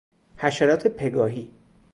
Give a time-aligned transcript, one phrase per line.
[0.37, 1.51] حشرات پگاهی